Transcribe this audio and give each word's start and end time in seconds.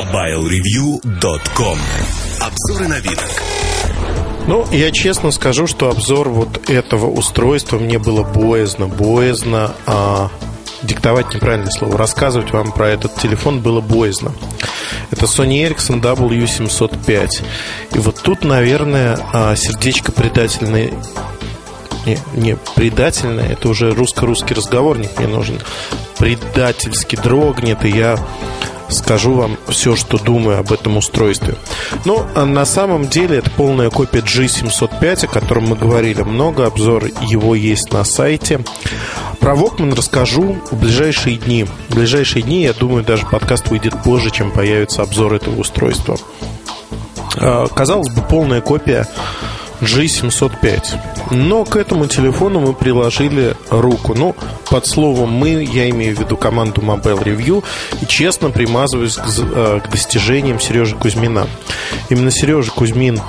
MobileReview.com 0.00 1.78
Обзоры 2.40 2.88
новинок 2.88 3.42
ну, 4.46 4.66
я 4.72 4.90
честно 4.90 5.30
скажу, 5.30 5.66
что 5.66 5.90
обзор 5.90 6.30
вот 6.30 6.70
этого 6.70 7.06
устройства 7.06 7.78
мне 7.78 7.98
было 7.98 8.24
боязно, 8.24 8.86
боязно 8.86 9.74
а, 9.86 10.30
диктовать 10.82 11.34
неправильное 11.34 11.70
слово, 11.70 11.98
рассказывать 11.98 12.50
вам 12.50 12.72
про 12.72 12.88
этот 12.88 13.14
телефон 13.16 13.60
было 13.60 13.82
боязно. 13.82 14.32
Это 15.10 15.26
Sony 15.26 15.68
Ericsson 15.68 16.00
W705. 16.00 17.28
И 17.92 17.98
вот 17.98 18.20
тут, 18.22 18.42
наверное, 18.42 19.18
а, 19.32 19.54
сердечко 19.54 20.10
предательное 20.10 20.92
не, 22.06 22.18
не 22.32 22.56
предательное, 22.74 23.52
это 23.52 23.68
уже 23.68 23.92
русско-русский 23.92 24.54
разговорник 24.54 25.18
мне 25.18 25.28
нужен. 25.28 25.60
Предательски 26.18 27.16
дрогнет, 27.16 27.84
и 27.84 27.90
я 27.90 28.18
скажу 28.90 29.34
вам 29.34 29.56
все, 29.68 29.96
что 29.96 30.18
думаю 30.18 30.58
об 30.58 30.72
этом 30.72 30.96
устройстве. 30.96 31.54
Но 32.04 32.18
ну, 32.18 32.26
а 32.34 32.46
на 32.46 32.64
самом 32.64 33.08
деле 33.08 33.38
это 33.38 33.50
полная 33.50 33.90
копия 33.90 34.20
G705, 34.20 35.24
о 35.24 35.28
котором 35.28 35.68
мы 35.68 35.76
говорили 35.76 36.22
много. 36.22 36.66
Обзор 36.66 37.06
его 37.22 37.54
есть 37.54 37.92
на 37.92 38.04
сайте. 38.04 38.60
Про 39.40 39.54
Walkman 39.54 39.94
расскажу 39.94 40.58
в 40.70 40.76
ближайшие 40.76 41.36
дни. 41.36 41.64
В 41.88 41.94
ближайшие 41.94 42.42
дни, 42.42 42.62
я 42.62 42.72
думаю, 42.72 43.04
даже 43.04 43.26
подкаст 43.26 43.68
выйдет 43.68 43.94
позже, 44.02 44.30
чем 44.30 44.50
появится 44.50 45.02
обзор 45.02 45.34
этого 45.34 45.58
устройства. 45.60 46.18
А, 47.36 47.66
казалось 47.68 48.08
бы, 48.10 48.22
полная 48.22 48.60
копия 48.60 49.06
G705. 49.80 51.32
Но 51.32 51.64
к 51.64 51.76
этому 51.76 52.06
телефону 52.06 52.60
мы 52.60 52.74
приложили 52.74 53.56
руку. 53.70 54.14
Ну, 54.14 54.34
под 54.70 54.86
словом 54.86 55.30
«мы» 55.32 55.62
я 55.62 55.88
имею 55.90 56.16
в 56.16 56.20
виду 56.20 56.36
команду 56.36 56.80
Mobile 56.80 57.22
Review 57.22 57.64
и 58.00 58.06
честно 58.06 58.50
примазываюсь 58.50 59.16
к, 59.16 59.26
э, 59.38 59.80
к 59.84 59.90
достижениям 59.90 60.60
Сережи 60.60 60.96
Кузьмина. 60.96 61.46
Именно 62.08 62.30
Сережа 62.30 62.70
Кузьмин 62.70 63.20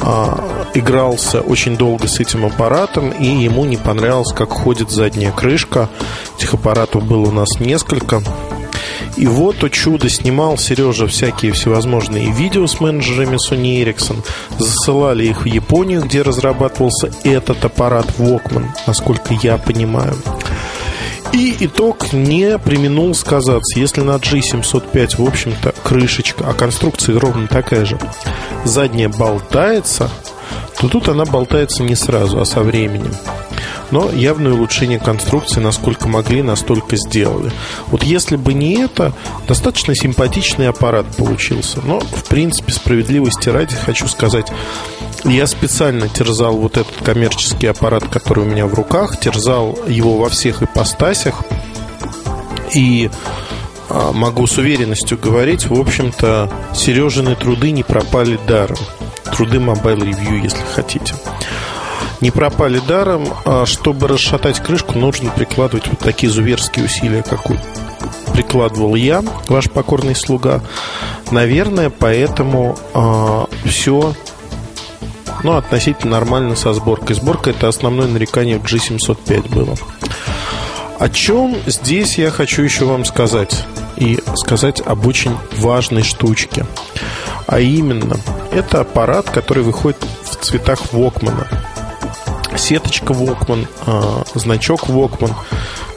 а, 0.00 0.68
игрался 0.74 1.40
очень 1.40 1.76
долго 1.76 2.06
с 2.06 2.20
этим 2.20 2.44
аппаратом, 2.44 3.10
и 3.10 3.26
ему 3.26 3.64
не 3.64 3.76
понравилось, 3.76 4.32
как 4.32 4.50
ходит 4.50 4.90
задняя 4.90 5.32
крышка. 5.32 5.88
Этих 6.36 6.54
аппаратов 6.54 7.04
было 7.04 7.28
у 7.28 7.32
нас 7.32 7.58
несколько. 7.58 8.22
И 9.18 9.26
вот, 9.26 9.64
о 9.64 9.68
чудо, 9.68 10.08
снимал 10.08 10.56
Сережа 10.56 11.08
всякие 11.08 11.50
всевозможные 11.50 12.30
видео 12.30 12.68
с 12.68 12.78
менеджерами 12.78 13.36
Sony 13.36 13.82
Ericsson. 13.82 14.24
Засылали 14.58 15.26
их 15.26 15.42
в 15.42 15.46
Японию, 15.46 16.02
где 16.02 16.22
разрабатывался 16.22 17.10
этот 17.24 17.64
аппарат 17.64 18.06
Walkman, 18.18 18.66
насколько 18.86 19.34
я 19.42 19.58
понимаю. 19.58 20.14
И 21.32 21.56
итог 21.58 22.12
не 22.12 22.58
применул 22.58 23.12
сказаться. 23.12 23.80
Если 23.80 24.02
на 24.02 24.16
G705, 24.16 25.20
в 25.20 25.26
общем-то, 25.26 25.74
крышечка, 25.82 26.44
а 26.48 26.54
конструкция 26.54 27.18
ровно 27.18 27.48
такая 27.48 27.84
же, 27.84 27.98
задняя 28.64 29.08
болтается, 29.08 30.10
то 30.78 30.88
тут 30.88 31.08
она 31.08 31.24
болтается 31.24 31.82
не 31.82 31.96
сразу, 31.96 32.40
а 32.40 32.44
со 32.44 32.60
временем. 32.60 33.12
Но 33.90 34.10
явное 34.10 34.52
улучшение 34.52 34.98
конструкции, 34.98 35.60
насколько 35.60 36.08
могли, 36.08 36.42
настолько 36.42 36.96
сделали. 36.96 37.50
Вот 37.86 38.02
если 38.02 38.36
бы 38.36 38.52
не 38.52 38.74
это, 38.74 39.12
достаточно 39.46 39.94
симпатичный 39.94 40.68
аппарат 40.68 41.06
получился. 41.16 41.80
Но, 41.82 42.00
в 42.00 42.24
принципе, 42.24 42.72
справедливости 42.72 43.48
ради 43.48 43.74
хочу 43.74 44.06
сказать, 44.08 44.52
я 45.24 45.46
специально 45.46 46.08
терзал 46.08 46.56
вот 46.56 46.76
этот 46.76 46.94
коммерческий 47.02 47.66
аппарат, 47.66 48.06
который 48.08 48.44
у 48.44 48.46
меня 48.46 48.66
в 48.66 48.74
руках, 48.74 49.18
терзал 49.18 49.78
его 49.86 50.18
во 50.18 50.28
всех 50.28 50.62
ипостасях. 50.62 51.42
И 52.74 53.10
а, 53.88 54.12
могу 54.12 54.46
с 54.46 54.58
уверенностью 54.58 55.18
говорить, 55.18 55.66
в 55.66 55.80
общем-то, 55.80 56.52
Сережины 56.74 57.34
труды 57.34 57.70
не 57.70 57.82
пропали 57.82 58.38
даром. 58.46 58.78
Труды 59.32 59.58
Mobile 59.58 60.00
Review, 60.00 60.42
если 60.42 60.62
хотите 60.74 61.14
не 62.20 62.30
пропали 62.30 62.80
даром. 62.86 63.28
А 63.44 63.66
чтобы 63.66 64.08
расшатать 64.08 64.60
крышку, 64.60 64.98
нужно 64.98 65.30
прикладывать 65.30 65.86
вот 65.88 65.98
такие 65.98 66.30
зуверские 66.30 66.84
усилия, 66.84 67.22
как 67.22 67.46
прикладывал 68.32 68.94
я, 68.94 69.22
ваш 69.48 69.70
покорный 69.70 70.14
слуга. 70.14 70.60
Наверное, 71.30 71.90
поэтому 71.90 72.78
э, 72.94 73.68
все 73.68 74.14
ну, 75.42 75.56
относительно 75.56 76.12
нормально 76.12 76.56
со 76.56 76.72
сборкой. 76.72 77.16
Сборка 77.16 77.50
это 77.50 77.68
основное 77.68 78.06
нарекание 78.06 78.58
в 78.58 78.64
G705 78.64 79.52
было. 79.52 79.74
О 80.98 81.08
чем 81.08 81.56
здесь 81.66 82.18
я 82.18 82.30
хочу 82.30 82.62
еще 82.62 82.84
вам 82.84 83.04
сказать? 83.04 83.64
И 83.96 84.18
сказать 84.36 84.80
об 84.80 85.06
очень 85.06 85.36
важной 85.56 86.02
штучке. 86.02 86.66
А 87.46 87.60
именно, 87.60 88.16
это 88.52 88.80
аппарат, 88.80 89.30
который 89.30 89.62
выходит 89.62 89.98
в 90.24 90.36
цветах 90.44 90.92
Вокмана 90.92 91.48
сеточка 92.58 93.12
Walkman, 93.12 93.66
а, 93.86 94.24
значок 94.34 94.88
Walkman, 94.88 95.32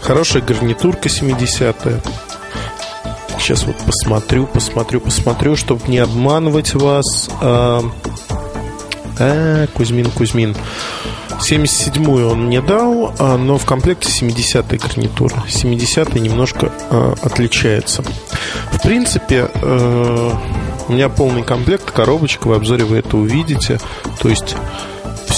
хорошая 0.01 0.41
гарнитурка 0.41 1.09
70-я. 1.09 2.01
Сейчас 3.39 3.63
вот 3.63 3.75
посмотрю, 3.77 4.45
посмотрю, 4.45 5.01
посмотрю, 5.01 5.55
чтобы 5.55 5.81
не 5.87 5.97
обманывать 5.97 6.73
вас. 6.75 7.29
А, 7.41 7.83
а 9.19 9.67
Кузьмин, 9.67 10.09
Кузьмин. 10.11 10.55
77-ю 11.39 12.29
он 12.29 12.45
мне 12.45 12.61
дал, 12.61 13.13
а, 13.17 13.37
но 13.37 13.57
в 13.57 13.65
комплекте 13.65 14.09
70-я 14.09 14.77
гарнитура. 14.77 15.43
70-я 15.47 16.21
немножко 16.21 16.71
а, 16.89 17.15
отличается. 17.21 18.03
В 18.71 18.81
принципе, 18.81 19.49
э, 19.53 20.31
у 20.87 20.93
меня 20.93 21.09
полный 21.09 21.43
комплект, 21.43 21.91
коробочка, 21.91 22.47
в 22.47 22.53
обзоре 22.53 22.83
вы 22.83 22.97
это 22.97 23.17
увидите. 23.17 23.79
То 24.19 24.29
есть 24.29 24.55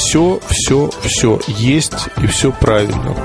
все, 0.03 0.39
все, 0.49 0.89
все 1.01 1.39
есть 1.47 2.09
и 2.21 2.27
все 2.27 2.51
правильно. 2.51 3.15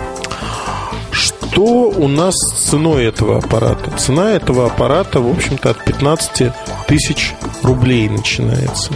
Что 1.10 1.90
у 1.90 2.06
нас 2.06 2.34
с 2.36 2.70
ценой 2.70 3.06
этого 3.06 3.38
аппарата? 3.38 3.90
Цена 3.98 4.30
этого 4.30 4.66
аппарата, 4.66 5.20
в 5.20 5.28
общем-то, 5.28 5.70
от 5.70 5.84
15 5.84 6.52
тысяч 6.86 7.34
рублей 7.64 8.08
начинается. 8.08 8.92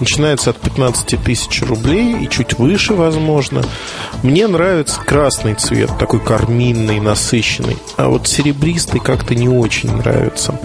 Начинается 0.00 0.50
от 0.50 0.58
15 0.58 1.22
тысяч 1.22 1.62
рублей 1.62 2.24
и 2.24 2.28
чуть 2.28 2.58
выше, 2.58 2.94
возможно. 2.94 3.62
Мне 4.24 4.48
нравится 4.48 5.00
красный 5.00 5.54
цвет, 5.54 5.90
такой 5.98 6.18
карминный, 6.18 6.98
насыщенный. 6.98 7.78
А 7.96 8.08
вот 8.08 8.26
серебристый 8.26 9.00
как-то 9.00 9.36
не 9.36 9.48
очень 9.48 9.92
нравится. 9.94 10.60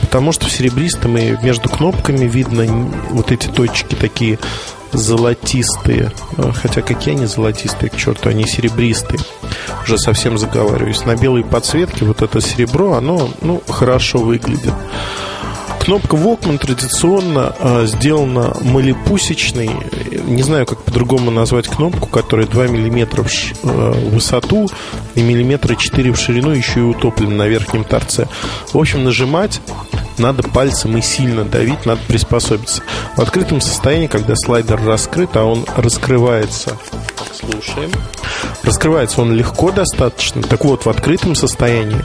Потому 0.00 0.32
что 0.32 0.46
в 0.46 0.52
серебристом 0.52 1.16
и 1.16 1.36
между 1.42 1.68
кнопками 1.68 2.26
видно 2.26 2.66
вот 3.10 3.30
эти 3.30 3.46
точки 3.46 3.94
такие 3.94 4.40
золотистые. 4.92 6.12
Э, 6.36 6.52
хотя 6.54 6.82
какие 6.82 7.14
они 7.14 7.26
золотистые, 7.26 7.90
к 7.90 7.96
черту, 7.96 8.28
они 8.28 8.46
серебристые. 8.46 9.20
Уже 9.84 9.98
совсем 9.98 10.38
заговариваюсь. 10.38 11.04
На 11.04 11.16
белой 11.16 11.44
подсветке 11.44 12.04
вот 12.04 12.22
это 12.22 12.40
серебро, 12.40 12.94
оно 12.94 13.30
ну, 13.40 13.62
хорошо 13.68 14.18
выглядит. 14.18 14.74
Кнопка 15.88 16.16
Walkman 16.16 16.58
традиционно 16.58 17.54
э, 17.58 17.86
сделана 17.86 18.54
малипусечной. 18.60 19.70
Не 20.26 20.42
знаю, 20.42 20.66
как 20.66 20.82
по-другому 20.82 21.30
назвать 21.30 21.66
кнопку, 21.66 22.06
которая 22.06 22.46
2 22.46 22.64
мм 22.64 23.22
в 23.22 23.28
э, 23.62 23.92
высоту 24.10 24.68
и 25.14 25.22
миллиметра 25.22 25.76
4 25.76 26.12
в 26.12 26.16
ширину, 26.18 26.50
еще 26.50 26.80
и 26.80 26.82
утоплена 26.82 27.36
на 27.36 27.48
верхнем 27.48 27.84
торце. 27.84 28.28
В 28.74 28.78
общем, 28.78 29.02
нажимать 29.02 29.62
надо 30.18 30.42
пальцем 30.42 30.96
и 30.96 31.02
сильно 31.02 31.44
давить, 31.44 31.86
надо 31.86 32.00
приспособиться. 32.06 32.82
В 33.16 33.20
открытом 33.20 33.60
состоянии, 33.60 34.06
когда 34.06 34.34
слайдер 34.36 34.84
раскрыт, 34.84 35.36
а 35.36 35.44
он 35.44 35.64
раскрывается, 35.76 36.76
слушаем, 37.32 37.90
раскрывается 38.62 39.20
он 39.20 39.32
легко 39.32 39.70
достаточно. 39.70 40.42
Так 40.42 40.64
вот, 40.64 40.84
в 40.84 40.88
открытом 40.88 41.34
состоянии 41.34 42.04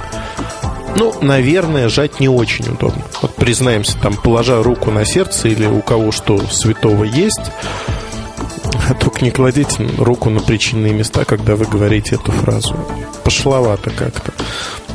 ну, 0.95 1.13
наверное, 1.21 1.89
жать 1.89 2.19
не 2.19 2.29
очень 2.29 2.65
удобно. 2.65 3.03
Вот 3.21 3.35
признаемся, 3.35 3.97
там, 3.97 4.15
положа 4.15 4.61
руку 4.61 4.91
на 4.91 5.05
сердце 5.05 5.47
или 5.47 5.65
у 5.65 5.81
кого 5.81 6.11
что 6.11 6.37
святого 6.47 7.03
есть, 7.03 7.51
только 8.99 9.23
не 9.23 9.31
кладите 9.31 9.87
руку 9.97 10.29
на 10.29 10.39
причинные 10.39 10.93
места, 10.93 11.25
когда 11.25 11.55
вы 11.55 11.65
говорите 11.65 12.15
эту 12.15 12.31
фразу. 12.31 12.75
Пошловато 13.23 13.89
как-то. 13.89 14.33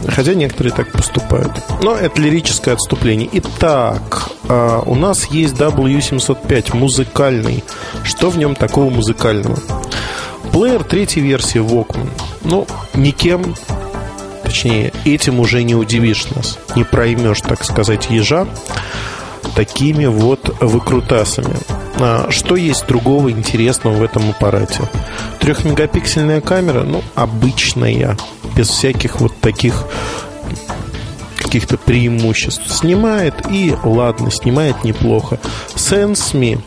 Хотя 0.06 0.34
некоторые 0.34 0.72
так 0.72 0.92
поступают. 0.92 1.52
Но 1.82 1.94
это 1.94 2.20
лирическое 2.20 2.74
отступление. 2.74 3.28
Итак, 3.32 4.30
а, 4.48 4.82
у 4.86 4.94
нас 4.94 5.26
есть 5.26 5.54
W705 5.54 6.76
музыкальный. 6.76 7.64
Что 8.04 8.30
в 8.30 8.38
нем 8.38 8.54
такого 8.54 8.90
музыкального? 8.90 9.58
Плеер 10.52 10.84
третьей 10.84 11.22
версии 11.22 11.60
Walkman. 11.60 12.10
Ну, 12.42 12.66
никем, 12.94 13.54
точнее, 14.44 14.92
этим 15.04 15.40
уже 15.40 15.62
не 15.62 15.74
удивишь 15.74 16.26
нас. 16.30 16.58
Не 16.74 16.84
проймешь, 16.84 17.40
так 17.40 17.64
сказать, 17.64 18.08
ежа 18.10 18.46
такими 19.54 20.06
вот 20.06 20.54
выкрутасами. 20.60 21.56
А, 22.00 22.28
что 22.30 22.56
есть 22.56 22.86
другого 22.86 23.30
интересного 23.30 23.94
в 23.94 24.02
этом 24.02 24.30
аппарате? 24.30 24.82
Трехмегапиксельная 25.40 26.40
камера, 26.40 26.82
ну, 26.82 27.02
обычная, 27.14 28.16
без 28.56 28.68
всяких 28.68 29.20
вот 29.20 29.36
таких 29.40 29.84
каких-то 31.48 31.78
преимуществ. 31.78 32.70
Снимает 32.70 33.34
и 33.50 33.74
ладно, 33.82 34.30
снимает 34.30 34.84
неплохо. 34.84 35.38
SenseMe, 35.74 36.60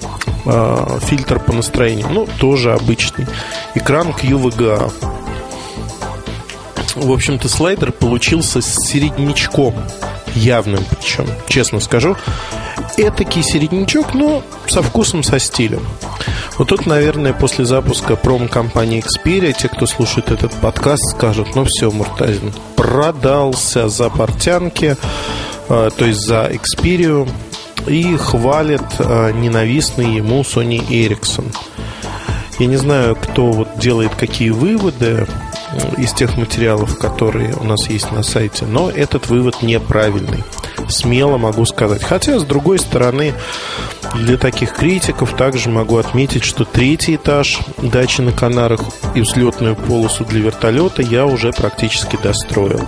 э, 0.46 1.00
фильтр 1.04 1.40
по 1.40 1.54
настроению, 1.54 2.08
ну, 2.10 2.28
тоже 2.40 2.74
обычный. 2.74 3.28
Экран 3.76 4.10
QVGA. 4.10 4.92
В 6.96 7.12
общем-то, 7.12 7.48
слайдер 7.48 7.92
получился 7.92 8.62
с 8.62 8.76
середнячком. 8.88 9.76
Явным 10.34 10.84
причем, 10.90 11.28
честно 11.48 11.80
скажу. 11.80 12.18
Этакий 12.98 13.44
середнячок, 13.44 14.14
но 14.14 14.44
со 14.68 14.82
вкусом, 14.82 15.24
со 15.24 15.40
стилем. 15.40 15.86
Вот 16.58 16.70
тут, 16.70 16.86
наверное, 16.86 17.34
после 17.34 17.66
запуска 17.66 18.16
промо-компании 18.16 19.04
Xperia, 19.04 19.54
те, 19.54 19.68
кто 19.68 19.86
слушает 19.86 20.32
этот 20.32 20.52
подкаст, 20.54 21.16
скажут, 21.16 21.56
ну 21.56 21.66
все, 21.66 21.92
Муртазин, 21.92 22.54
продался 22.76 23.90
за 23.90 24.10
портянки, 24.10 24.98
э, 25.70 25.90
то 25.96 26.06
есть 26.06 26.20
за 26.20 26.52
Xperia, 26.52 27.28
и 27.88 28.16
хвалит 28.18 28.82
э, 29.00 29.32
ненавистный 29.34 30.16
ему 30.16 30.42
Sony 30.42 30.80
Ericsson. 30.88 31.54
Я 32.60 32.68
не 32.68 32.78
знаю, 32.78 33.16
кто 33.16 33.52
вот 33.52 33.80
делает 33.80 34.14
какие 34.16 34.52
выводы 34.52 35.26
из 35.98 36.14
тех 36.14 36.38
материалов, 36.38 36.98
которые 36.98 37.56
у 37.56 37.64
нас 37.64 37.90
есть 37.90 38.12
на 38.12 38.24
сайте, 38.24 38.66
но 38.66 38.90
этот 38.90 39.28
вывод 39.30 39.62
неправильный. 39.62 40.44
Смело 40.90 41.38
могу 41.38 41.66
сказать. 41.66 42.04
Хотя, 42.04 42.40
с 42.40 42.44
другой 42.44 42.80
стороны, 42.80 43.34
для 44.16 44.38
таких 44.38 44.74
критиков 44.74 45.36
также 45.36 45.70
могу 45.70 45.98
отметить, 45.98 46.44
что 46.44 46.66
третий 46.66 47.16
этаж 47.16 47.60
дачи 47.78 48.22
на 48.22 48.32
Канарах 48.32 48.82
и 49.16 49.22
взлетную 49.22 49.76
полосу 49.76 50.26
для 50.26 50.42
вертолета 50.42 51.02
я 51.02 51.26
уже 51.26 51.52
практически 51.52 52.18
достроил. 52.22 52.82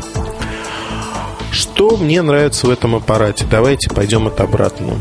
Что 1.52 1.98
мне 1.98 2.22
нравится 2.22 2.68
в 2.68 2.72
этом 2.72 2.96
аппарате? 2.96 3.46
Давайте 3.50 3.90
пойдем 3.90 4.28
от 4.28 4.42
обратного. 4.42 4.98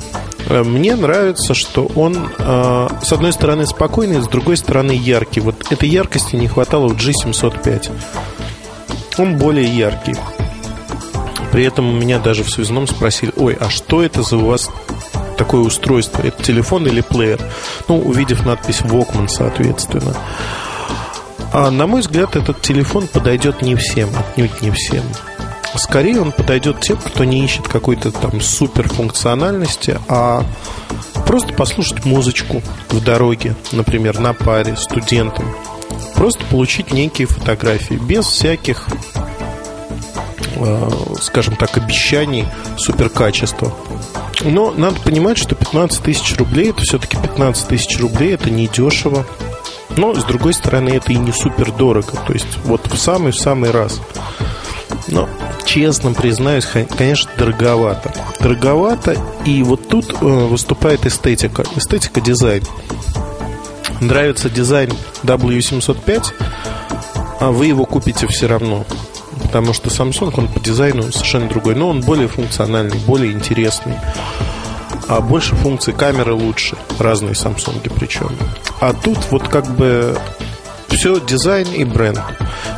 Э, 0.52 0.62
мне 0.62 0.96
нравится, 0.96 1.54
что 1.54 1.90
он, 1.96 2.28
э, 2.38 2.88
с 3.02 3.10
одной 3.10 3.32
стороны, 3.32 3.64
спокойный, 3.64 4.20
с 4.20 4.28
другой 4.28 4.58
стороны, 4.58 4.93
яркий. 4.93 5.40
Вот 5.40 5.72
этой 5.72 5.88
яркости 5.88 6.37
не 6.37 6.46
хватало 6.46 6.88
в 6.88 6.96
G705. 6.96 7.90
Он 9.16 9.38
более 9.38 9.64
яркий. 9.64 10.14
При 11.52 11.64
этом 11.64 11.88
у 11.88 11.93
меня 11.93 12.19
даже 12.19 12.44
в 12.44 12.50
связном 12.50 12.87
спросили, 12.87 13.32
ой, 13.37 13.56
а 13.58 13.70
что 13.70 14.02
это 14.02 14.22
за 14.22 14.37
у 14.37 14.46
вас 14.46 14.69
такое 15.38 15.62
устройство? 15.62 16.22
Это 16.22 16.43
телефон 16.43 16.87
или 16.87 17.00
плеер? 17.00 17.40
Ну, 17.88 17.99
увидев 17.99 18.44
надпись 18.44 18.82
Walkman, 18.82 19.28
соответственно. 19.28 20.14
А 21.54 21.70
на 21.70 21.87
мой 21.87 22.02
взгляд, 22.02 22.37
этот 22.37 22.60
телефон 22.60 23.06
подойдет 23.06 23.62
не 23.62 23.75
всем, 23.75 24.10
отнюдь 24.19 24.60
не 24.60 24.70
всем. 24.70 25.04
Скорее 25.76 26.20
он 26.20 26.32
подойдет 26.32 26.80
тем, 26.80 26.98
кто 26.98 27.24
не 27.24 27.44
ищет 27.44 27.66
какой-то 27.66 28.12
там 28.12 28.40
суперфункциональности, 28.40 29.98
а 30.08 30.44
просто 31.26 31.54
послушать 31.54 32.04
музычку 32.04 32.62
в 32.90 33.02
дороге, 33.02 33.56
например, 33.72 34.19
на 34.19 34.34
паре, 34.34 34.76
студентам. 34.76 35.46
Просто 36.14 36.44
получить 36.46 36.92
некие 36.92 37.26
фотографии 37.26 37.94
без 37.94 38.26
всяких, 38.26 38.86
э, 40.56 40.90
скажем 41.20 41.56
так, 41.56 41.76
обещаний 41.78 42.46
суперкачества. 42.76 43.72
Но 44.42 44.72
надо 44.72 45.00
понимать, 45.00 45.38
что 45.38 45.54
15 45.54 46.02
тысяч 46.02 46.36
рублей 46.36 46.70
это 46.70 46.82
все-таки 46.82 47.16
15 47.16 47.68
тысяч 47.68 47.98
рублей, 47.98 48.34
это 48.34 48.50
не 48.50 48.68
дешево. 48.68 49.25
Но, 49.96 50.14
с 50.14 50.25
другой 50.25 50.54
стороны, 50.54 50.90
это 50.90 51.12
и 51.12 51.16
не 51.16 51.32
супер 51.32 51.70
дорого. 51.72 52.12
То 52.26 52.32
есть, 52.32 52.58
вот 52.64 52.86
в 52.90 52.98
самый-самый 52.98 53.70
раз. 53.70 54.00
Но 55.08 55.28
честно 55.64 56.12
признаюсь, 56.12 56.67
конечно, 56.97 57.31
дороговато. 57.37 58.12
Дороговато, 58.41 59.17
и 59.44 59.62
вот 59.62 59.88
тут 59.88 60.12
э, 60.20 60.25
выступает 60.25 61.06
эстетика. 61.06 61.64
Эстетика 61.76 62.20
дизайн. 62.20 62.62
Нравится 64.00 64.50
дизайн 64.50 64.91
W705, 65.23 66.25
а 67.41 67.50
вы 67.50 67.67
его 67.67 67.85
купите 67.85 68.26
все 68.26 68.47
равно. 68.47 68.85
Потому 69.43 69.73
что 69.73 69.91
Samsung, 69.91 70.32
он 70.37 70.49
по 70.49 70.61
дизайну 70.61 71.11
совершенно 71.12 71.49
другой. 71.49 71.75
Но 71.75 71.88
он 71.88 72.00
более 72.00 72.29
функциональный, 72.29 72.99
более 73.06 73.32
интересный. 73.32 73.97
А 75.09 75.20
больше 75.20 75.55
функций 75.56 75.93
камеры 75.93 76.32
лучше. 76.32 76.76
Разные 76.99 77.35
Samsung 77.35 77.91
причем. 77.99 78.31
А 78.81 78.93
тут 78.93 79.19
вот 79.31 79.49
как 79.49 79.67
бы 79.76 80.17
все 80.92 81.18
дизайн 81.20 81.66
и 81.72 81.84
бренд. 81.84 82.20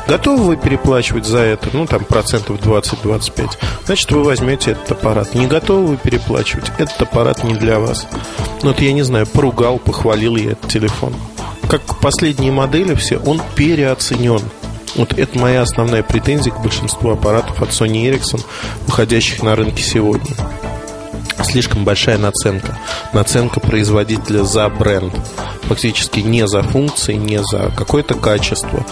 Готовы 0.06 0.44
вы 0.44 0.56
переплачивать 0.56 1.26
за 1.26 1.38
это, 1.38 1.68
ну, 1.72 1.86
там, 1.86 2.04
процентов 2.04 2.60
20-25, 2.60 3.50
значит, 3.86 4.10
вы 4.12 4.22
возьмете 4.22 4.72
этот 4.72 4.92
аппарат. 4.92 5.34
Не 5.34 5.46
готовы 5.46 5.86
вы 5.86 5.96
переплачивать, 5.96 6.70
этот 6.78 7.02
аппарат 7.02 7.42
не 7.44 7.54
для 7.54 7.78
вас. 7.78 8.06
Ну, 8.62 8.68
вот 8.68 8.80
я 8.80 8.92
не 8.92 9.02
знаю, 9.02 9.26
поругал, 9.26 9.78
похвалил 9.78 10.36
я 10.36 10.52
этот 10.52 10.70
телефон. 10.70 11.14
Как 11.68 11.82
последние 12.00 12.52
модели 12.52 12.94
все, 12.94 13.18
он 13.18 13.40
переоценен. 13.54 14.42
Вот 14.96 15.12
это 15.18 15.38
моя 15.38 15.62
основная 15.62 16.02
претензия 16.02 16.52
к 16.52 16.62
большинству 16.62 17.10
аппаратов 17.10 17.60
от 17.60 17.70
Sony 17.70 18.08
Ericsson, 18.08 18.42
выходящих 18.86 19.42
на 19.42 19.56
рынке 19.56 19.82
сегодня. 19.82 20.30
Слишком 21.42 21.84
большая 21.84 22.18
наценка. 22.18 22.78
Наценка 23.12 23.60
производителя 23.60 24.44
за 24.44 24.68
бренд. 24.68 25.14
Фактически 25.62 26.20
не 26.20 26.46
за 26.46 26.62
функции, 26.62 27.14
не 27.14 27.42
за 27.42 27.72
какое-то 27.76 28.14
качество, 28.14 28.84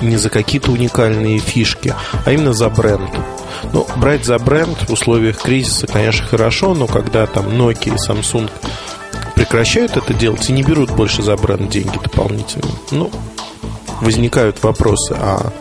не 0.00 0.16
за 0.16 0.30
какие-то 0.30 0.70
уникальные 0.70 1.38
фишки, 1.38 1.94
а 2.24 2.32
именно 2.32 2.52
за 2.52 2.68
бренд. 2.68 3.10
Ну, 3.72 3.86
брать 3.96 4.24
за 4.24 4.38
бренд 4.38 4.88
в 4.88 4.92
условиях 4.92 5.40
кризиса, 5.40 5.86
конечно, 5.86 6.26
хорошо, 6.26 6.74
но 6.74 6.86
когда 6.86 7.26
там 7.26 7.48
Nokia 7.48 7.94
и 7.94 8.10
Samsung 8.10 8.50
прекращают 9.34 9.96
это 9.96 10.14
делать 10.14 10.48
и 10.48 10.52
не 10.52 10.62
берут 10.62 10.90
больше 10.90 11.22
за 11.22 11.36
бренд 11.36 11.70
деньги 11.70 11.98
дополнительно, 12.02 12.70
ну, 12.90 13.10
возникают 14.00 14.62
вопросы, 14.62 15.16
а 15.18 15.52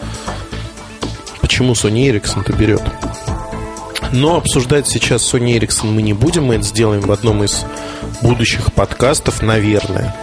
почему 1.42 1.74
Sony 1.74 2.10
Ericsson-то 2.10 2.54
берет? 2.54 2.84
Но 4.14 4.38
обсуждать 4.38 4.88
сейчас 4.88 5.24
Sony 5.34 5.58
Ericsson 5.58 5.88
мы 5.88 6.04
не 6.04 6.14
будем, 6.14 6.46
мы 6.46 6.56
это 6.56 6.64
сделаем 6.64 7.02
в 7.02 7.12
одном 7.12 7.44
из 7.44 7.66
будущих 8.22 8.72
подкастов, 8.72 9.42
наверное. 9.42 10.16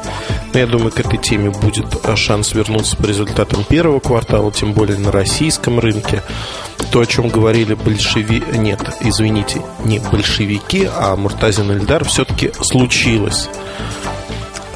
Но 0.52 0.60
я 0.60 0.66
думаю, 0.68 0.92
к 0.92 1.00
этой 1.00 1.18
теме 1.18 1.50
будет 1.50 1.86
шанс 2.16 2.54
вернуться 2.54 2.96
по 2.96 3.06
результатам 3.06 3.64
первого 3.64 3.98
квартала, 3.98 4.52
тем 4.52 4.74
более 4.74 4.96
на 4.96 5.10
российском 5.10 5.80
рынке. 5.80 6.22
То, 6.92 7.00
о 7.00 7.06
чем 7.06 7.28
говорили 7.28 7.74
большеви... 7.74 8.42
Нет, 8.54 8.80
извините, 9.00 9.60
не 9.84 9.98
большевики, 9.98 10.88
а 10.92 11.16
Муртазин 11.16 11.72
Эльдар 11.72 12.04
все-таки 12.04 12.52
случилось. 12.60 13.48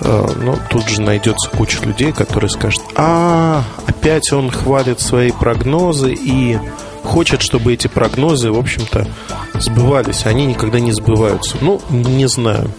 Э, 0.00 0.26
но 0.42 0.58
тут 0.70 0.88
же 0.88 1.00
найдется 1.00 1.50
куча 1.50 1.80
людей, 1.84 2.10
которые 2.10 2.50
скажут, 2.50 2.82
а, 2.96 3.62
опять 3.86 4.32
он 4.32 4.50
хвалит 4.50 5.00
свои 5.00 5.30
прогнозы 5.30 6.14
и 6.14 6.58
хочет, 7.04 7.42
чтобы 7.42 7.74
эти 7.74 7.86
прогнозы, 7.86 8.50
в 8.50 8.58
общем-то, 8.58 9.06
сбывались. 9.54 10.26
Они 10.26 10.46
никогда 10.46 10.80
не 10.80 10.92
сбываются. 10.92 11.56
Ну, 11.60 11.80
не 11.90 12.26
знаю. 12.26 12.70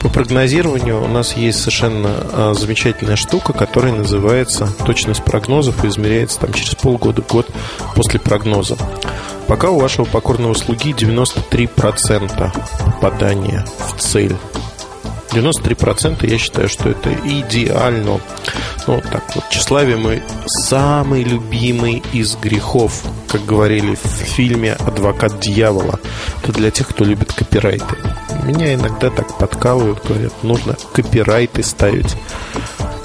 По 0.00 0.08
прогнозированию 0.10 1.02
у 1.02 1.08
нас 1.08 1.34
есть 1.34 1.60
совершенно 1.60 2.10
а, 2.10 2.54
замечательная 2.54 3.16
штука, 3.16 3.54
которая 3.54 3.94
называется 3.94 4.68
точность 4.84 5.24
прогнозов 5.24 5.82
и 5.82 5.88
измеряется 5.88 6.40
там 6.40 6.52
через 6.52 6.74
полгода, 6.74 7.22
год 7.22 7.48
после 7.94 8.20
прогноза. 8.20 8.76
Пока 9.46 9.70
у 9.70 9.78
вашего 9.78 10.04
покорного 10.04 10.52
слуги 10.54 10.92
93% 10.92 12.52
попадания 12.84 13.64
в 13.78 13.98
цель. 13.98 14.36
93% 15.34 16.30
я 16.30 16.38
считаю, 16.38 16.68
что 16.68 16.90
это 16.90 17.12
идеально. 17.12 18.20
Ну, 18.86 18.94
вот 18.94 19.04
так 19.04 19.24
вот. 19.34 19.48
Тщеславие 19.50 19.96
мой 19.96 20.22
самый 20.46 21.24
любимый 21.24 22.02
из 22.12 22.36
грехов, 22.36 23.02
как 23.28 23.44
говорили 23.44 23.94
в 23.94 24.06
фильме 24.06 24.72
«Адвокат 24.72 25.40
дьявола». 25.40 25.98
Это 26.42 26.52
для 26.52 26.70
тех, 26.70 26.88
кто 26.88 27.04
любит 27.04 27.32
копирайты. 27.32 27.96
Меня 28.44 28.74
иногда 28.74 29.10
так 29.10 29.38
подкалывают, 29.38 30.04
говорят, 30.06 30.32
нужно 30.42 30.76
копирайты 30.92 31.62
ставить. 31.62 32.16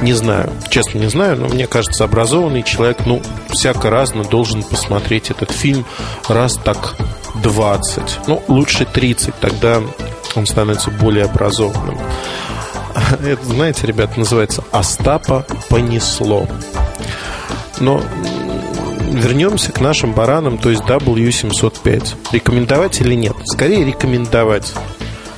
Не 0.01 0.13
знаю, 0.13 0.51
честно 0.69 0.99
не 0.99 1.09
знаю, 1.09 1.37
но 1.37 1.47
мне 1.47 1.67
кажется, 1.67 2.03
образованный 2.03 2.63
человек, 2.63 3.05
ну, 3.05 3.21
всяко 3.49 3.89
разно 3.89 4.23
должен 4.23 4.63
посмотреть 4.63 5.29
этот 5.29 5.51
фильм 5.51 5.85
раз 6.27 6.57
так 6.63 6.95
20, 7.43 8.27
ну, 8.27 8.43
лучше 8.47 8.85
30, 8.85 9.35
тогда 9.39 9.81
он 10.35 10.45
становится 10.45 10.89
более 10.89 11.25
образованным. 11.25 11.97
Это, 13.23 13.45
знаете, 13.45 13.87
ребята, 13.87 14.19
называется 14.19 14.63
«Остапа 14.71 15.45
понесло». 15.69 16.47
Но 17.79 18.01
вернемся 19.09 19.71
к 19.71 19.79
нашим 19.79 20.13
баранам, 20.13 20.57
то 20.57 20.69
есть 20.69 20.83
W705. 20.83 22.33
Рекомендовать 22.33 23.01
или 23.01 23.15
нет? 23.15 23.35
Скорее 23.45 23.85
рекомендовать. 23.85 24.73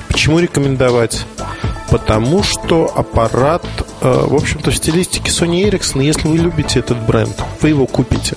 Почему 0.08 0.38
рекомендовать? 0.38 1.24
Потому 1.90 2.42
что 2.42 2.90
аппарат, 2.94 3.64
э, 4.00 4.24
в 4.26 4.34
общем-то, 4.34 4.70
в 4.70 4.76
стилистике 4.76 5.30
Sony 5.30 5.68
Ericsson, 5.68 6.02
если 6.02 6.28
вы 6.28 6.38
любите 6.38 6.78
этот 6.80 6.98
бренд, 7.06 7.42
вы 7.60 7.70
его 7.70 7.86
купите. 7.86 8.36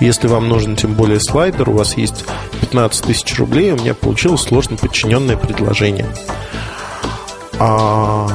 Если 0.00 0.26
вам 0.26 0.48
нужен 0.48 0.74
тем 0.74 0.94
более 0.94 1.20
слайдер, 1.20 1.68
у 1.68 1.74
вас 1.74 1.96
есть 1.96 2.24
15 2.60 3.04
тысяч 3.04 3.38
рублей, 3.38 3.72
у 3.72 3.76
меня 3.76 3.94
получилось 3.94 4.42
сложно 4.42 4.76
подчиненное 4.76 5.36
предложение. 5.36 6.06
А... 7.58 8.26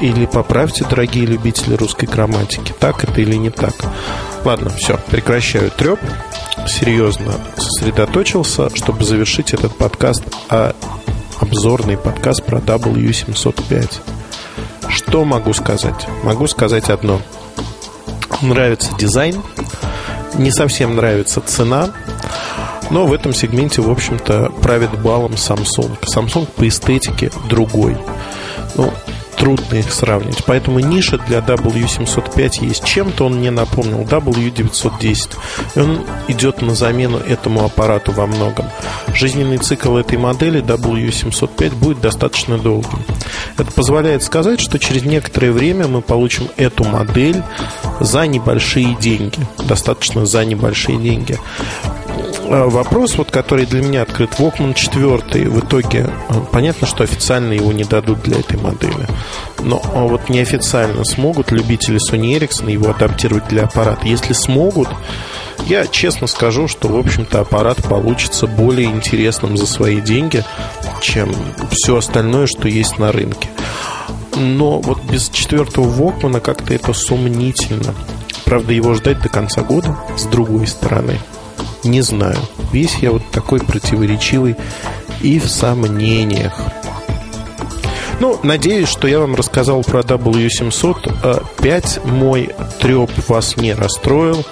Или 0.00 0.26
поправьте, 0.26 0.84
дорогие 0.88 1.24
любители 1.24 1.74
русской 1.74 2.04
грамматики, 2.04 2.74
так 2.78 3.02
это 3.04 3.20
или 3.20 3.36
не 3.36 3.50
так. 3.50 3.72
Ладно, 4.44 4.70
все, 4.70 4.98
прекращаю 5.10 5.70
треп. 5.70 5.98
Серьезно 6.66 7.32
сосредоточился, 7.56 8.74
чтобы 8.74 9.04
завершить 9.04 9.54
этот 9.54 9.74
подкаст, 9.76 10.22
а 10.50 10.74
обзорный 11.40 11.96
подкаст 11.96 12.44
про 12.44 12.58
W705. 12.58 14.00
Что 14.88 15.24
могу 15.24 15.52
сказать? 15.54 16.06
Могу 16.22 16.46
сказать 16.46 16.90
одно. 16.90 17.20
Нравится 18.42 18.90
дизайн, 18.98 19.42
не 20.34 20.50
совсем 20.50 20.96
нравится 20.96 21.40
цена, 21.40 21.90
но 22.90 23.06
в 23.06 23.12
этом 23.12 23.32
сегменте, 23.32 23.80
в 23.80 23.90
общем-то, 23.90 24.52
правит 24.60 25.00
балом 25.00 25.32
Samsung. 25.32 25.98
Samsung 26.02 26.46
по 26.54 26.68
эстетике 26.68 27.30
другой. 27.48 27.96
Ну, 28.74 28.92
трудно 29.36 29.76
их 29.76 29.92
сравнить. 29.92 30.44
Поэтому 30.46 30.80
ниша 30.80 31.18
для 31.18 31.38
W705 31.38 32.64
есть. 32.66 32.84
Чем-то 32.84 33.26
он 33.26 33.36
мне 33.36 33.50
напомнил 33.50 34.02
W910. 34.02 35.36
И 35.74 35.78
он 35.78 36.00
идет 36.28 36.62
на 36.62 36.74
замену 36.74 37.18
этому 37.18 37.64
аппарату 37.64 38.12
во 38.12 38.26
многом. 38.26 38.66
Жизненный 39.14 39.58
цикл 39.58 39.96
этой 39.96 40.18
модели 40.18 40.62
W705 40.62 41.74
будет 41.76 42.00
достаточно 42.00 42.58
долгим. 42.58 43.04
Это 43.58 43.70
позволяет 43.72 44.22
сказать, 44.22 44.60
что 44.60 44.78
через 44.78 45.04
некоторое 45.04 45.52
время 45.52 45.86
мы 45.86 46.02
получим 46.02 46.48
эту 46.56 46.84
модель 46.84 47.42
за 48.00 48.26
небольшие 48.26 48.94
деньги. 49.00 49.38
Достаточно 49.64 50.26
за 50.26 50.44
небольшие 50.44 50.98
деньги. 50.98 51.38
Э, 52.48 52.68
вопрос, 52.68 53.16
вот, 53.16 53.32
который 53.32 53.66
для 53.66 53.82
меня 53.82 54.02
открыт, 54.02 54.30
Walkman 54.38 54.74
4 54.74 55.50
в 55.50 55.58
итоге, 55.58 56.08
э, 56.28 56.34
понятно, 56.52 56.86
что 56.86 57.02
официально 57.02 57.52
его 57.52 57.72
не 57.72 57.82
дадут 57.82 58.22
для 58.22 58.38
этой 58.38 58.56
модели, 58.56 59.06
но 59.64 59.82
а 59.94 60.04
вот 60.04 60.28
неофициально 60.28 61.04
смогут 61.04 61.50
любители 61.50 61.98
Sony 61.98 62.38
Ericsson 62.38 62.70
его 62.70 62.90
адаптировать 62.90 63.48
для 63.48 63.64
аппарата. 63.64 64.06
Если 64.06 64.32
смогут, 64.32 64.88
я 65.66 65.88
честно 65.88 66.28
скажу, 66.28 66.68
что, 66.68 66.86
в 66.86 66.96
общем-то, 66.96 67.40
аппарат 67.40 67.82
получится 67.82 68.46
более 68.46 68.86
интересным 68.86 69.56
за 69.56 69.66
свои 69.66 70.00
деньги, 70.00 70.44
чем 71.00 71.34
все 71.72 71.96
остальное, 71.96 72.46
что 72.46 72.68
есть 72.68 72.98
на 72.98 73.10
рынке. 73.10 73.48
Но 74.36 74.78
вот 74.78 75.02
без 75.02 75.30
четвертого 75.30 75.86
Walkman 75.86 76.40
как-то 76.40 76.74
это 76.74 76.92
сомнительно. 76.92 77.92
Правда, 78.44 78.72
его 78.72 78.94
ждать 78.94 79.20
до 79.20 79.28
конца 79.28 79.62
года, 79.62 79.96
с 80.16 80.24
другой 80.26 80.68
стороны– 80.68 81.18
не 81.86 82.02
знаю. 82.02 82.38
Весь 82.72 82.96
я 82.96 83.12
вот 83.12 83.22
такой 83.30 83.60
противоречивый 83.60 84.56
и 85.22 85.38
в 85.38 85.48
сомнениях. 85.48 86.60
Ну, 88.18 88.40
надеюсь, 88.42 88.88
что 88.88 89.06
я 89.08 89.20
вам 89.20 89.34
рассказал 89.34 89.82
про 89.82 90.00
W705. 90.00 92.10
Мой 92.10 92.50
треп 92.80 93.10
вас 93.28 93.56
не 93.56 93.74
расстроил. 93.74 94.42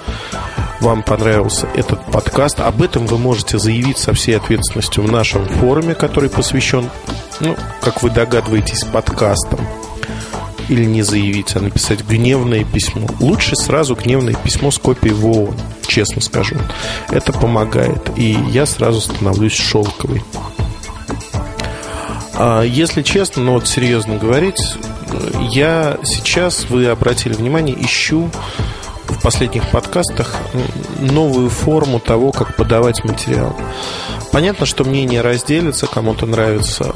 Вам 0.81 1.01
понравился 1.03 1.67
этот 1.75 2.05
подкаст. 2.05 2.59
Об 2.59 2.83
этом 2.83 3.07
вы 3.07 3.17
можете 3.17 3.57
заявить 3.57 3.97
со 3.97 4.13
всей 4.13 4.37
ответственностью 4.37 5.03
в 5.03 5.11
нашем 5.11 5.45
форуме, 5.45 5.95
который 5.95 6.29
посвящен, 6.29 6.91
ну, 7.39 7.55
как 7.81 8.03
вы 8.03 8.11
догадываетесь, 8.11 8.83
подкастам 8.83 9.59
или 10.69 10.85
не 10.85 11.01
заявить, 11.01 11.55
а 11.55 11.59
написать 11.59 12.03
гневное 12.03 12.63
письмо. 12.63 13.07
Лучше 13.19 13.55
сразу 13.55 13.95
гневное 13.95 14.35
письмо 14.35 14.69
с 14.71 14.77
копией 14.77 15.13
в 15.13 15.25
честно 15.95 16.21
скажу. 16.21 16.57
Это 17.09 17.31
помогает. 17.31 18.11
И 18.17 18.37
я 18.49 18.65
сразу 18.65 18.99
становлюсь 18.99 19.55
шелковой. 19.55 20.21
А 22.33 22.63
если 22.63 23.01
честно, 23.01 23.43
ну 23.43 23.53
вот 23.53 23.65
серьезно 23.65 24.17
говорить, 24.17 24.75
я 25.53 25.97
сейчас, 26.03 26.65
вы 26.69 26.87
обратили 26.87 27.31
внимание, 27.31 27.77
ищу 27.79 28.29
в 29.05 29.21
последних 29.21 29.69
подкастах 29.69 30.35
новую 30.99 31.49
форму 31.49 32.01
того, 32.01 32.33
как 32.33 32.57
подавать 32.57 33.05
материал. 33.05 33.55
Понятно, 34.33 34.65
что 34.65 34.83
мнения 34.83 35.21
разделятся, 35.21 35.87
кому-то 35.87 36.25
нравится 36.25 36.93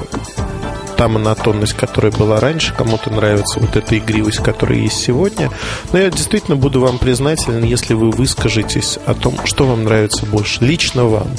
та 0.99 1.07
монотонность, 1.07 1.77
которая 1.77 2.11
была 2.11 2.41
раньше, 2.41 2.73
кому-то 2.73 3.09
нравится 3.09 3.61
вот 3.61 3.77
эта 3.77 3.97
игривость, 3.97 4.39
которая 4.39 4.79
есть 4.79 4.97
сегодня. 4.97 5.49
Но 5.93 5.97
я 5.97 6.11
действительно 6.11 6.57
буду 6.57 6.81
вам 6.81 6.97
признателен, 6.97 7.63
если 7.63 7.93
вы 7.93 8.11
выскажетесь 8.11 8.99
о 9.05 9.13
том, 9.13 9.35
что 9.45 9.65
вам 9.65 9.85
нравится 9.85 10.25
больше, 10.25 10.57
лично 10.59 11.05
вам. 11.05 11.29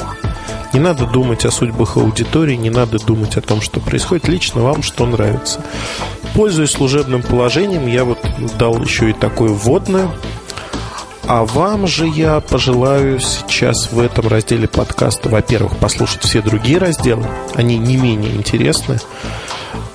Не 0.72 0.80
надо 0.80 1.04
думать 1.04 1.44
о 1.44 1.50
судьбах 1.50 1.98
аудитории, 1.98 2.54
не 2.54 2.70
надо 2.70 2.98
думать 3.04 3.36
о 3.36 3.42
том, 3.42 3.60
что 3.60 3.80
происходит. 3.80 4.28
Лично 4.28 4.62
вам 4.62 4.82
что 4.82 5.04
нравится. 5.04 5.60
Пользуясь 6.34 6.70
служебным 6.70 7.22
положением, 7.22 7.86
я 7.86 8.04
вот 8.04 8.18
дал 8.58 8.82
еще 8.82 9.10
и 9.10 9.12
такое 9.12 9.50
вводное. 9.50 10.08
А 11.26 11.44
вам 11.44 11.86
же 11.86 12.08
я 12.08 12.40
пожелаю 12.40 13.20
сейчас 13.20 13.92
в 13.92 14.00
этом 14.00 14.26
разделе 14.26 14.68
подкаста, 14.68 15.28
во-первых, 15.28 15.76
послушать 15.76 16.22
все 16.22 16.40
другие 16.40 16.78
разделы. 16.78 17.26
Они 17.56 17.76
не 17.76 17.98
менее 17.98 18.34
интересны 18.34 18.98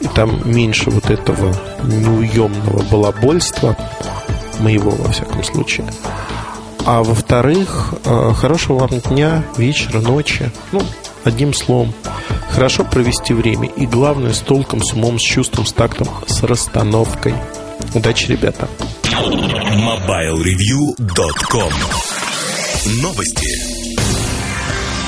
там 0.07 0.41
меньше 0.45 0.89
вот 0.89 1.09
этого 1.09 1.53
неуемного 1.83 2.83
балабольства, 2.83 3.75
моего, 4.59 4.91
во 4.91 5.11
всяком 5.11 5.43
случае. 5.43 5.87
А 6.85 7.03
во-вторых, 7.03 7.95
э, 8.05 8.31
хорошего 8.35 8.79
вам 8.79 8.99
дня, 8.99 9.43
вечера, 9.57 9.99
ночи. 9.99 10.51
Ну, 10.71 10.81
одним 11.23 11.53
словом, 11.53 11.93
хорошо 12.51 12.83
провести 12.83 13.33
время. 13.33 13.69
И 13.69 13.87
главное, 13.87 14.33
с 14.33 14.39
толком, 14.39 14.83
с 14.83 14.93
умом, 14.93 15.19
с 15.19 15.23
чувством, 15.23 15.65
с 15.65 15.73
тактом, 15.73 16.07
с 16.27 16.43
расстановкой. 16.43 17.33
Удачи, 17.93 18.27
ребята! 18.27 18.69
MobileReview.com 19.03 21.73
Новости 23.01 23.94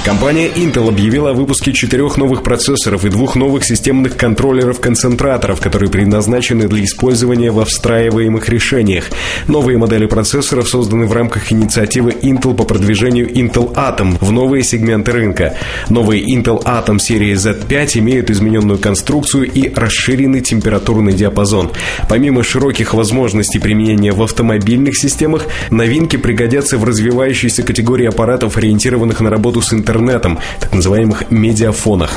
Компания 0.05 0.47
Intel 0.47 0.87
объявила 0.87 1.31
о 1.31 1.33
выпуске 1.33 1.73
четырех 1.73 2.15
новых 2.15 2.41
процессоров 2.41 3.03
и 3.03 3.09
двух 3.09 3.35
новых 3.35 3.65
системных 3.65 4.15
контроллеров-концентраторов, 4.15 5.59
которые 5.59 5.89
предназначены 5.89 6.69
для 6.69 6.85
использования 6.85 7.51
во 7.51 7.65
встраиваемых 7.65 8.47
решениях. 8.47 9.05
Новые 9.47 9.77
модели 9.77 10.05
процессоров 10.05 10.69
созданы 10.69 11.07
в 11.07 11.11
рамках 11.11 11.51
инициативы 11.51 12.11
Intel 12.11 12.55
по 12.55 12.63
продвижению 12.63 13.29
Intel 13.29 13.73
Atom 13.73 14.17
в 14.21 14.31
новые 14.31 14.63
сегменты 14.63 15.11
рынка. 15.11 15.57
Новые 15.89 16.23
Intel 16.23 16.63
Atom 16.63 16.99
серии 16.99 17.33
Z5 17.33 17.99
имеют 17.99 18.29
измененную 18.29 18.79
конструкцию 18.79 19.51
и 19.51 19.73
расширенный 19.73 20.39
температурный 20.39 21.13
диапазон. 21.13 21.71
Помимо 22.07 22.43
широких 22.43 22.93
возможностей 22.93 23.59
применения 23.59 24.13
в 24.13 24.23
автомобильных 24.23 24.97
системах, 24.97 25.47
новинки 25.69 26.15
пригодятся 26.15 26.77
в 26.77 26.85
развивающейся 26.85 27.63
категории 27.63 28.07
аппаратов, 28.07 28.55
ориентированных 28.55 29.19
на 29.19 29.29
работу 29.29 29.61
с 29.61 29.73
интернетом 29.73 29.96
интернетом, 29.97 30.39
так 30.59 30.73
называемых 30.73 31.31
медиафонах. 31.31 32.11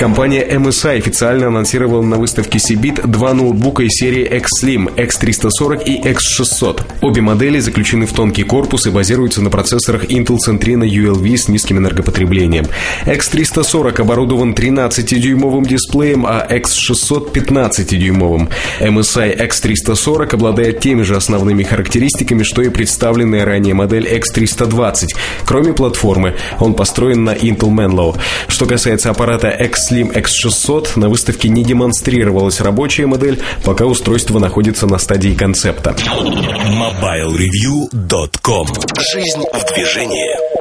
Компания 0.00 0.42
MSI 0.48 0.96
официально 0.96 1.48
анонсировала 1.48 2.00
на 2.00 2.16
выставке 2.16 2.56
Cebit 2.56 3.06
два 3.06 3.34
ноутбука 3.34 3.82
из 3.82 3.90
серии 3.90 4.24
X-Slim, 4.24 4.94
X340 4.94 5.84
и 5.84 6.00
X600. 6.00 6.80
Обе 7.02 7.20
модели 7.20 7.58
заключены 7.58 8.06
в 8.06 8.14
тонкий 8.14 8.44
корпус 8.44 8.86
и 8.86 8.90
базируются 8.90 9.42
на 9.42 9.50
процессорах 9.50 10.04
Intel 10.04 10.38
Centrino 10.38 10.88
ULV 10.88 11.36
с 11.36 11.48
низким 11.48 11.76
энергопотреблением. 11.76 12.64
X340 13.04 14.00
оборудован 14.00 14.54
13-дюймовым 14.54 15.66
дисплеем, 15.66 16.24
а 16.24 16.46
X600 16.48 17.32
15-дюймовым. 17.34 18.48
MSI 18.80 19.38
X340 19.48 20.34
обладает 20.34 20.80
теми 20.80 21.02
же 21.02 21.14
основными 21.14 21.62
характеристиками, 21.62 22.42
что 22.42 22.62
и 22.62 22.70
представленная 22.70 23.44
ранее 23.44 23.74
модель 23.74 24.08
X320. 24.08 25.08
Кроме 25.44 25.74
платформы, 25.74 26.36
он 26.58 26.72
построен 26.72 27.24
на 27.24 27.34
Intel 27.34 27.68
Menlo. 27.68 28.18
Что 28.48 28.64
касается 28.64 29.10
аппарата 29.10 29.48
X 29.48 29.89
Slim 29.90 30.14
X600 30.14 30.96
на 30.96 31.08
выставке 31.08 31.48
не 31.48 31.64
демонстрировалась 31.64 32.60
рабочая 32.60 33.06
модель, 33.06 33.40
пока 33.64 33.86
устройство 33.86 34.38
находится 34.38 34.86
на 34.86 34.98
стадии 34.98 35.34
концепта. 35.34 35.96
MobileReview.com 35.98 38.68
Жизнь 39.12 39.42
в 39.52 39.74
движении 39.74 40.59